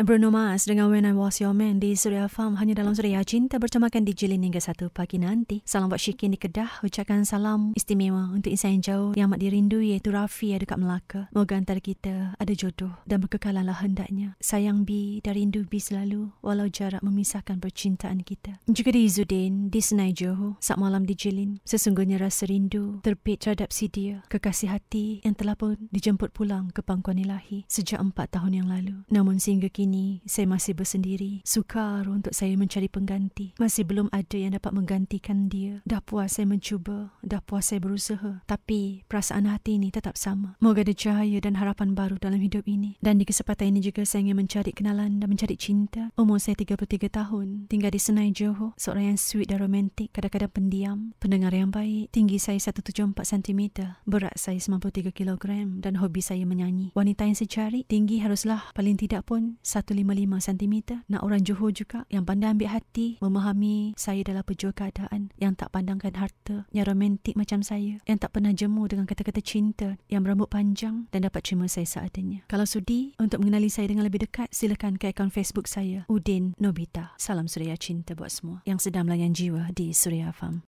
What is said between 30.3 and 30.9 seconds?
masih